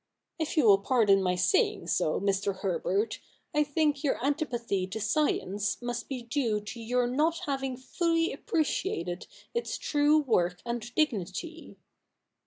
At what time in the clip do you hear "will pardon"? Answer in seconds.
0.65-1.21